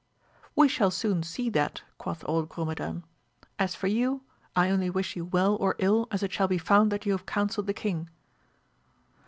[0.55, 3.03] We shall soon see that, quoth old Grumedan;
[3.59, 4.23] as for you
[4.55, 7.27] I only wish you well or ill as it shall be found that you have
[7.27, 8.09] counselled the king.